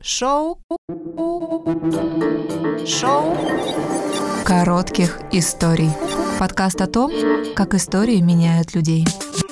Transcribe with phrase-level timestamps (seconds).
[0.00, 0.62] Шоу.
[2.86, 3.36] Шоу.
[4.46, 5.90] Коротких историй.
[6.38, 7.10] Подкаст о том,
[7.56, 9.04] как истории меняют людей.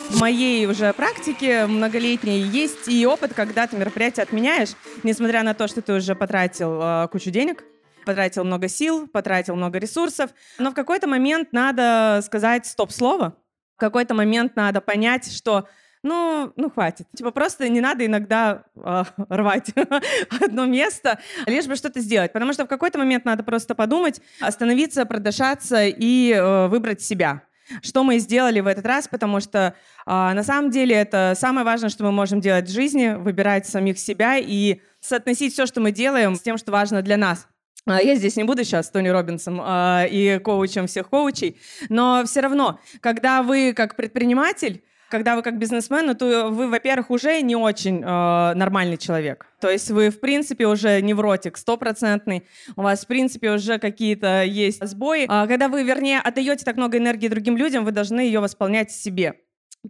[0.09, 5.67] В моей уже практике многолетней есть и опыт, когда ты мероприятие отменяешь, несмотря на то,
[5.67, 7.65] что ты уже потратил э, кучу денег,
[8.05, 10.31] потратил много сил, потратил много ресурсов.
[10.61, 13.37] Но в какой-то момент надо сказать стоп-слово.
[13.75, 15.67] В какой-то момент надо понять, что
[16.07, 17.07] ну, ну хватит.
[17.15, 19.73] Типа просто не надо иногда э, рвать
[20.41, 22.33] одно место, лишь бы что-то сделать.
[22.33, 27.43] Потому что в какой-то момент надо просто подумать, остановиться, продышаться и э, выбрать себя.
[27.83, 29.75] Что мы сделали в этот раз, потому что
[30.07, 33.99] э, на самом деле это самое важное, что мы можем делать в жизни, выбирать самих
[33.99, 37.49] себя и соотносить все, что мы делаем, с тем, что важно для нас.
[37.89, 41.57] Я здесь не буду сейчас Тони Робинсом э, и коучем всех коучей,
[41.89, 47.11] но все равно, когда вы как предприниматель когда вы как бизнесмен, ну, то вы, во-первых,
[47.11, 49.47] уже не очень э, нормальный человек.
[49.61, 54.87] То есть вы, в принципе, уже невротик стопроцентный, у вас, в принципе, уже какие-то есть
[54.87, 55.27] сбои.
[55.29, 59.35] А когда вы, вернее, отдаете так много энергии другим людям, вы должны ее восполнять себе.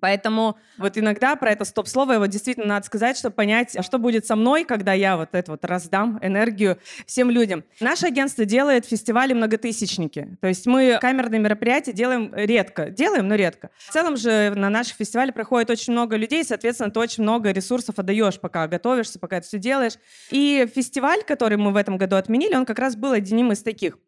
[0.01, 4.27] Поэтому вот иногда про это стоп-слово его действительно надо сказать, чтобы понять, а что будет
[4.27, 7.65] со мной, когда я вот это вот раздам энергию всем людям.
[7.81, 10.39] Наше агентство делает фестивали многотысячники.
[10.41, 12.91] То есть мы камерные мероприятия делаем редко.
[12.91, 13.71] Делаем, но редко.
[13.79, 17.99] В целом же на наших фестивале проходит очень много людей, соответственно, ты очень много ресурсов
[17.99, 19.95] отдаешь, пока готовишься, пока это все делаешь.
[20.31, 23.99] И фестиваль, который мы в этом году отменили, он как раз был одним из таких.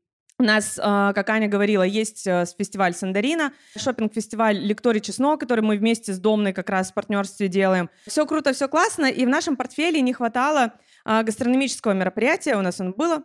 [0.40, 5.76] У нас, а, как Аня говорила, есть э, фестиваль Сандарина, шопинг-фестиваль Лекторий Чеснок, который мы
[5.76, 7.90] вместе с Домной как раз в партнерстве делаем.
[8.06, 12.80] Все круто, все классно, и в нашем портфеле не хватало а, гастрономического мероприятия, у нас
[12.80, 13.24] оно было,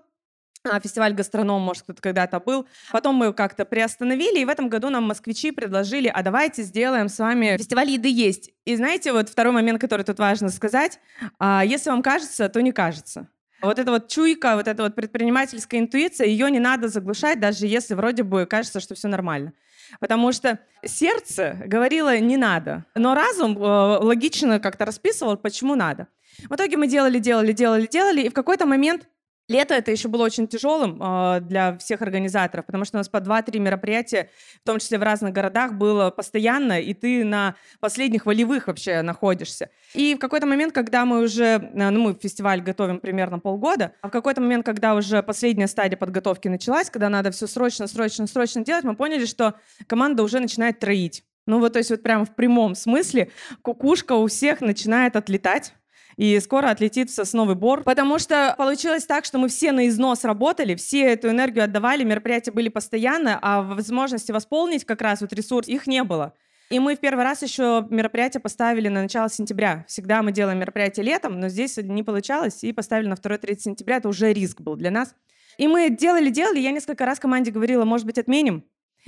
[0.63, 2.65] а, фестиваль гастроном, может, кто-то когда-то был.
[2.91, 7.19] Потом мы как-то приостановили, и в этом году нам москвичи предложили, а давайте сделаем с
[7.19, 8.49] вами фестиваль еды есть.
[8.65, 10.99] И знаете, вот второй момент, который тут важно сказать,
[11.39, 13.27] если вам кажется, то не кажется.
[13.63, 17.93] Вот эта вот чуйка, вот эта вот предпринимательская интуиция, ее не надо заглушать, даже если
[17.93, 19.53] вроде бы кажется, что все нормально.
[19.99, 26.07] Потому что сердце говорило «не надо», но разум э, логично как-то расписывал, почему надо.
[26.49, 29.07] В итоге мы делали, делали, делали, делали, и в какой-то момент
[29.49, 33.17] Лето это еще было очень тяжелым э, для всех организаторов, потому что у нас по
[33.17, 34.29] 2-3 мероприятия,
[34.61, 39.69] в том числе в разных городах, было постоянно, и ты на последних волевых вообще находишься.
[39.93, 41.43] И в какой-то момент, когда мы уже,
[41.73, 45.97] э, ну мы фестиваль готовим примерно полгода, а в какой-то момент, когда уже последняя стадия
[45.97, 49.55] подготовки началась, когда надо все срочно, срочно, срочно делать, мы поняли, что
[49.87, 51.23] команда уже начинает троить.
[51.45, 53.29] Ну вот, то есть вот прямо в прямом смысле
[53.61, 55.73] кукушка у всех начинает отлетать
[56.17, 57.83] и скоро отлетит в сосновый бор.
[57.83, 62.51] Потому что получилось так, что мы все на износ работали, все эту энергию отдавали, мероприятия
[62.51, 66.33] были постоянно, а возможности восполнить как раз вот ресурс их не было.
[66.69, 69.85] И мы в первый раз еще мероприятие поставили на начало сентября.
[69.87, 73.97] Всегда мы делаем мероприятие летом, но здесь не получалось, и поставили на 2-3 сентября.
[73.97, 75.13] Это уже риск был для нас.
[75.57, 78.63] И мы делали-делали, я несколько раз команде говорила, может быть, отменим.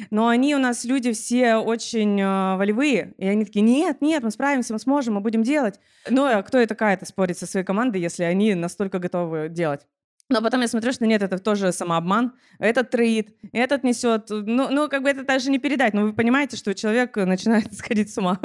[0.10, 4.32] Но они у нас люди все очень э, волевые, и они такие, нет, нет, мы
[4.32, 5.80] справимся, мы сможем, мы будем делать.
[6.10, 9.88] Ну, а кто я такая-то спорить со своей командой, если они настолько готовы делать?
[10.28, 12.34] Но потом я смотрю, что нет, это тоже самообман.
[12.58, 14.30] Этот троит, этот несет.
[14.30, 15.94] Ну, ну, как бы это даже не передать.
[15.94, 18.40] Но вы понимаете, что человек начинает сходить с ума.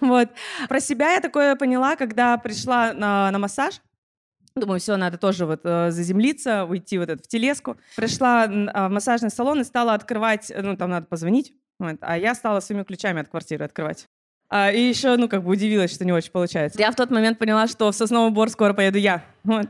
[0.00, 0.28] вот.
[0.68, 3.80] Про себя я такое поняла, когда пришла на, на массаж.
[4.56, 7.76] Думаю, все, надо тоже вот э, заземлиться, уйти вот это в телеску.
[7.96, 12.36] Пришла э, в массажный салон и стала открывать, ну, там надо позвонить, вот, а я
[12.36, 14.06] стала своими ключами от квартиры открывать.
[14.48, 16.78] А, и еще, ну, как бы удивилась, что не очень получается.
[16.78, 19.24] Я в тот момент поняла, что в Сосновый Бор скоро поеду я.
[19.42, 19.66] Вот.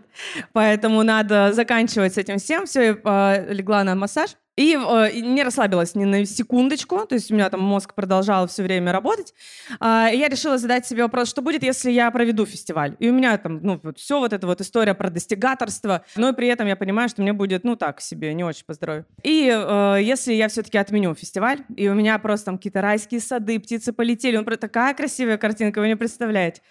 [0.52, 2.66] Поэтому надо заканчивать с этим всем.
[2.66, 4.36] Все, э, легла на массаж.
[4.56, 8.62] И э, не расслабилась ни на секундочку, то есть у меня там мозг продолжал все
[8.62, 9.34] время работать.
[9.80, 12.96] Э, и я решила задать себе вопрос, что будет, если я проведу фестиваль?
[13.00, 16.32] И у меня там, ну, вот все вот эта вот история про достигаторство, но и
[16.32, 19.06] при этом я понимаю, что мне будет, ну, так себе, не очень по здоровью.
[19.22, 23.58] И э, если я все-таки отменю фестиваль, и у меня просто там какие-то райские сады,
[23.58, 26.62] птицы полетели, он такая красивая картинка, вы не представляете.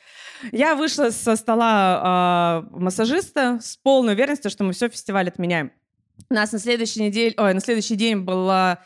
[0.52, 5.72] Я вышла со стола э, массажиста с полной уверенностью, что мы все фестиваль отменяем.
[6.30, 8.80] У нас на следующей неделе, ой, на следующий день была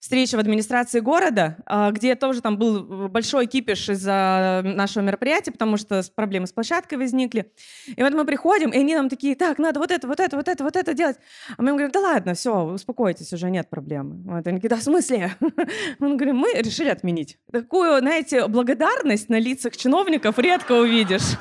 [0.00, 5.76] встреча в администрации города, а, где тоже там был большой кипиш из-за нашего мероприятия, потому
[5.76, 7.52] что проблемы с площадкой возникли.
[7.86, 10.48] И вот мы приходим, и они нам такие, так, надо вот это, вот это, вот
[10.48, 11.16] это, вот это делать.
[11.56, 14.22] А мы им говорим, да ладно, все, успокойтесь, уже нет проблемы.
[14.24, 14.46] Вот.
[14.46, 15.34] Они такие, да в смысле?
[15.98, 17.38] Мы говорим, мы решили отменить.
[17.52, 21.36] Такую, знаете, благодарность на лицах чиновников редко увидишь.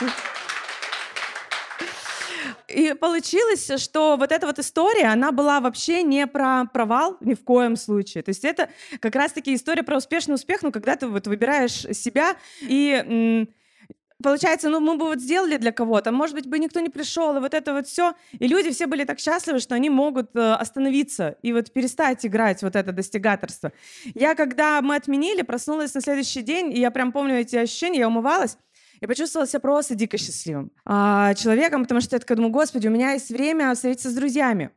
[2.68, 7.42] И получилось, что вот эта вот история, она была вообще не про провал ни в
[7.42, 8.22] коем случае.
[8.22, 8.68] То есть это
[9.00, 13.46] как раз-таки история про успешный успех, ну, когда ты вот выбираешь себя и
[14.20, 17.40] Получается, ну мы бы вот сделали для кого-то, может быть, бы никто не пришел, и
[17.40, 18.14] вот это вот все.
[18.32, 22.64] И люди все были так счастливы, что они могут э, остановиться и вот перестать играть
[22.64, 23.70] вот это достигаторство.
[24.14, 28.08] Я, когда мы отменили, проснулась на следующий день, и я прям помню эти ощущения, я
[28.08, 28.58] умывалась,
[29.00, 32.90] я почувствовала себя просто дико счастливым а, человеком, потому что я такая думаю, господи, у
[32.90, 34.70] меня есть время встретиться с друзьями.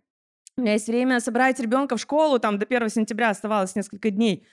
[0.57, 4.45] У меня есть время собрать ребенка в школу, там до 1 сентября оставалось несколько дней.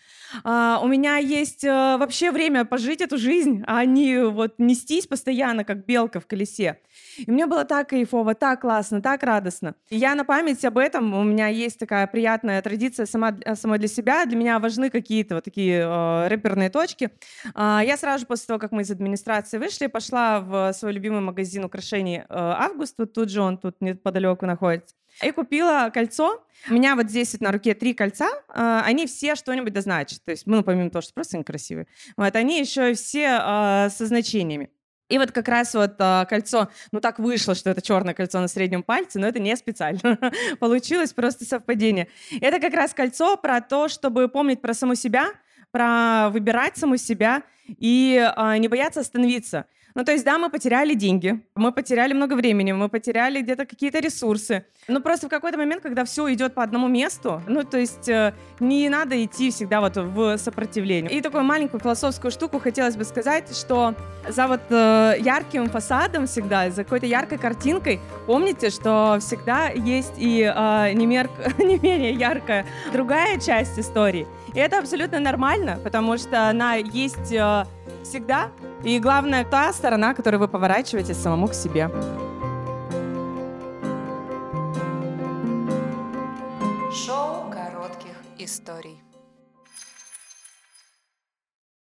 [0.44, 5.64] А, у меня есть а, вообще время пожить эту жизнь, а не вот нестись постоянно,
[5.64, 6.78] как белка в колесе.
[7.16, 9.74] И мне было так кайфово, так классно, так радостно.
[9.90, 13.88] И я на память об этом, у меня есть такая приятная традиция сама, самой для
[13.88, 14.24] себя.
[14.24, 17.10] Для меня важны какие-то вот такие э, рэперные точки.
[17.56, 21.20] Э, я сразу же после того, как мы из администрации вышли, пошла в свой любимый
[21.22, 22.94] магазин украшений э, «Август».
[22.98, 24.94] Вот тут же он тут неподалеку находится.
[25.22, 26.44] И купила кольцо.
[26.68, 28.28] У меня вот здесь вот на руке три кольца.
[28.54, 30.22] Э, они все что-нибудь дозначат.
[30.24, 31.86] То есть, ну, помимо того, что просто они красивые.
[32.16, 34.70] Вот, они еще все э, со значениями.
[35.08, 38.48] И вот как раз вот э, кольцо, ну так вышло, что это черное кольцо на
[38.48, 40.18] среднем пальце, но это не специально.
[40.60, 42.08] Получилось просто совпадение.
[42.40, 45.28] Это как раз кольцо про то, чтобы помнить про саму себя,
[45.70, 49.66] про выбирать саму себя и э, не бояться остановиться.
[49.98, 53.98] Ну, то есть, да, мы потеряли деньги, мы потеряли много времени, мы потеряли где-то какие-то
[53.98, 54.64] ресурсы.
[54.86, 58.32] Ну, просто в какой-то момент, когда все идет по одному месту, ну, то есть, э,
[58.60, 61.10] не надо идти всегда вот в сопротивление.
[61.10, 63.96] И такую маленькую философскую штуку хотелось бы сказать, что
[64.28, 67.98] за вот э, ярким фасадом всегда, за какой-то яркой картинкой,
[68.28, 71.28] помните, что всегда есть и э, не, мер...
[71.58, 74.28] не менее яркая другая часть истории.
[74.54, 77.64] И это абсолютно нормально, потому что она есть э,
[78.04, 78.52] всегда.
[78.84, 81.90] И главное, та сторона, которую вы поворачиваете самому к себе.